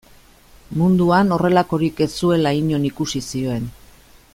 [0.81, 3.73] Munduan horrelakorik ez zuela inon ikusi zioen.